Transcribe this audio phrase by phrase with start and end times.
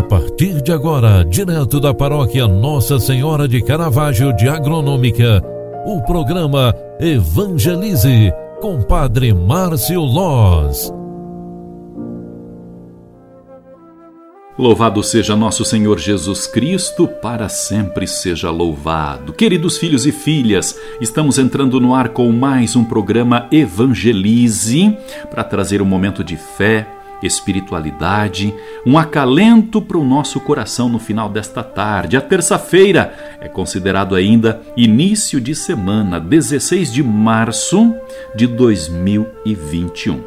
[0.00, 5.42] A partir de agora, direto da paróquia Nossa Senhora de Caravaggio de Agronômica,
[5.84, 8.32] o programa Evangelize
[8.62, 10.90] com Padre Márcio Loz.
[14.58, 19.34] Louvado seja nosso Senhor Jesus Cristo, para sempre seja louvado.
[19.34, 24.96] Queridos filhos e filhas, estamos entrando no ar com mais um programa Evangelize
[25.30, 26.86] para trazer um momento de fé,
[27.22, 28.54] espiritualidade,
[28.86, 32.16] um acalento para o nosso coração no final desta tarde.
[32.16, 37.94] A terça-feira é considerado ainda início de semana, 16 de março
[38.34, 40.20] de 2021.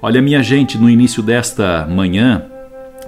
[0.00, 2.44] Olha, minha gente, no início desta manhã,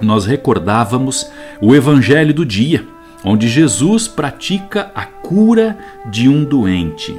[0.01, 1.29] nós recordávamos
[1.61, 2.85] o evangelho do dia,
[3.23, 5.77] onde Jesus pratica a cura
[6.09, 7.15] de um doente.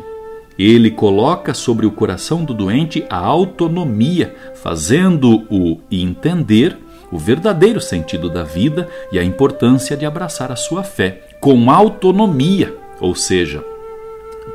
[0.59, 6.79] Ele coloca sobre o coração do doente a autonomia, fazendo-o entender
[7.11, 12.75] o verdadeiro sentido da vida e a importância de abraçar a sua fé com autonomia,
[13.01, 13.63] ou seja,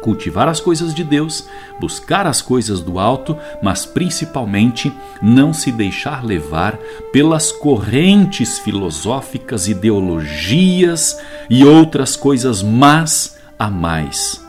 [0.01, 1.47] cultivar as coisas de Deus,
[1.79, 6.77] buscar as coisas do alto, mas principalmente não se deixar levar
[7.13, 14.43] pelas correntes filosóficas, ideologias e outras coisas más a mais.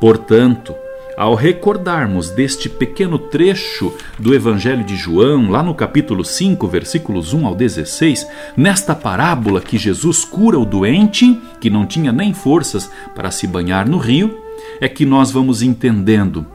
[0.00, 0.74] Portanto,
[1.16, 7.46] ao recordarmos deste pequeno trecho do Evangelho de João, lá no capítulo 5, versículos 1
[7.46, 13.30] ao 16, nesta parábola que Jesus cura o doente, que não tinha nem forças para
[13.30, 14.38] se banhar no rio,
[14.80, 16.46] é que nós vamos entendendo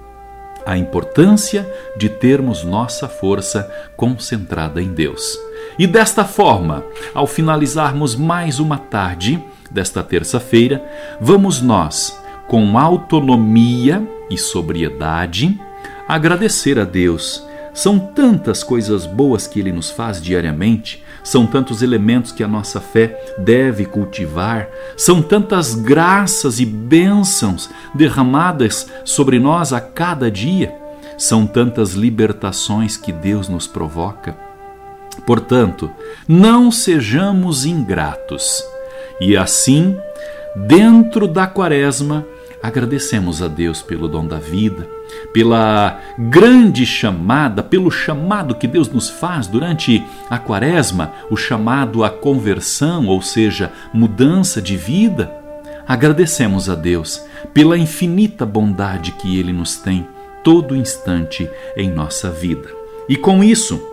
[0.65, 5.37] a importância de termos nossa força concentrada em Deus.
[5.77, 10.83] E desta forma, ao finalizarmos mais uma tarde desta terça-feira,
[11.19, 15.57] vamos nós, com autonomia e sobriedade,
[16.05, 17.47] agradecer a Deus.
[17.73, 22.79] São tantas coisas boas que Ele nos faz diariamente são tantos elementos que a nossa
[22.79, 30.73] fé deve cultivar, são tantas graças e bênçãos derramadas sobre nós a cada dia,
[31.17, 34.35] são tantas libertações que Deus nos provoca.
[35.25, 35.91] Portanto,
[36.27, 38.63] não sejamos ingratos.
[39.19, 39.97] E assim,
[40.55, 42.25] dentro da Quaresma,
[42.61, 44.87] agradecemos a Deus pelo dom da vida,
[45.33, 52.09] pela grande chamada, pelo chamado que Deus nos faz durante a quaresma, o chamado à
[52.09, 55.31] conversão, ou seja, mudança de vida.
[55.87, 60.07] Agradecemos a Deus pela infinita bondade que Ele nos tem
[60.43, 62.69] todo instante em nossa vida.
[63.07, 63.88] E com isso,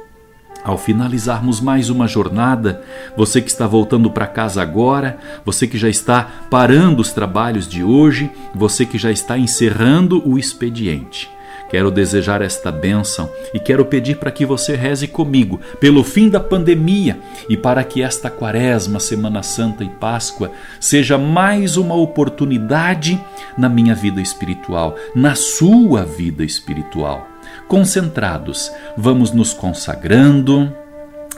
[0.67, 2.83] ao finalizarmos mais uma jornada,
[3.17, 7.85] você que está voltando para casa agora, você que já está parando os trabalhos de
[7.85, 11.31] hoje, você que já está encerrando o expediente.
[11.71, 16.41] Quero desejar esta bênção e quero pedir para que você reze comigo pelo fim da
[16.41, 20.51] pandemia e para que esta Quaresma, Semana Santa e Páscoa
[20.81, 23.21] seja mais uma oportunidade
[23.57, 27.36] na minha vida espiritual, na sua vida espiritual
[27.69, 30.73] concentrados, vamos nos consagrando,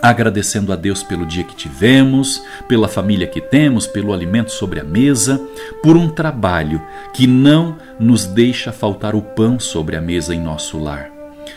[0.01, 4.85] agradecendo a Deus pelo dia que tivemos, pela família que temos, pelo alimento sobre a
[4.85, 5.41] mesa,
[5.83, 10.79] por um trabalho que não nos deixa faltar o pão sobre a mesa em nosso
[10.79, 11.11] lar.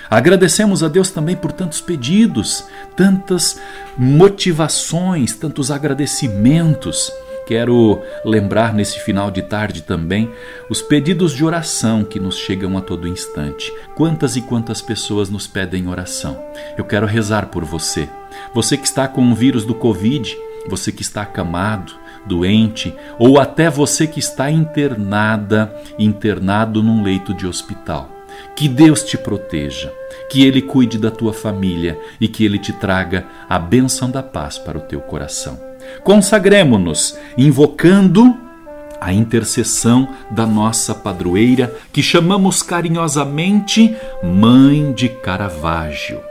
[0.10, 3.60] Agradecemos a Deus também por tantos pedidos, tantas
[3.98, 7.12] motivações, tantos agradecimentos
[7.46, 10.30] Quero lembrar nesse final de tarde também
[10.70, 13.74] os pedidos de oração que nos chegam a todo instante.
[13.96, 16.42] Quantas e quantas pessoas nos pedem oração.
[16.78, 18.08] Eu quero rezar por você.
[18.54, 20.38] Você que está com o vírus do Covid,
[20.68, 21.94] você que está acamado,
[22.26, 28.10] doente, ou até você que está internada, internado num leito de hospital.
[28.56, 29.92] Que Deus te proteja,
[30.30, 34.58] que Ele cuide da tua família e que Ele te traga a bênção da paz
[34.58, 35.71] para o teu coração.
[36.04, 38.36] Consagremos-nos, invocando
[39.00, 46.31] a intercessão da nossa padroeira, que chamamos carinhosamente Mãe de Caravaggio.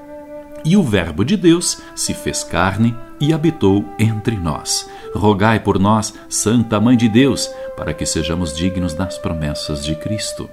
[0.63, 4.89] E o Verbo de Deus se fez carne e habitou entre nós.
[5.15, 10.49] Rogai por nós, Santa Mãe de Deus, para que sejamos dignos das promessas de Cristo.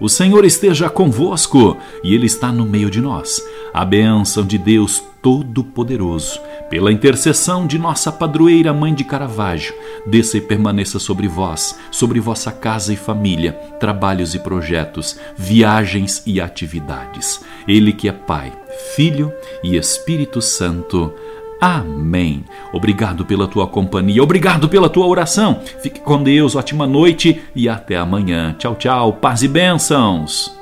[0.00, 3.40] O Senhor esteja convosco e Ele está no meio de nós.
[3.72, 6.40] A bênção de Deus Todo-Poderoso,
[6.72, 9.74] pela intercessão de nossa padroeira Mãe de Caravaggio,
[10.06, 16.40] desça e permaneça sobre vós, sobre vossa casa e família, trabalhos e projetos, viagens e
[16.40, 17.44] atividades.
[17.68, 18.50] Ele que é Pai,
[18.96, 19.30] Filho
[19.62, 21.12] e Espírito Santo.
[21.60, 22.42] Amém.
[22.72, 25.60] Obrigado pela tua companhia, obrigado pela tua oração.
[25.82, 28.56] Fique com Deus, ótima noite e até amanhã.
[28.58, 30.61] Tchau, tchau, paz e bênçãos.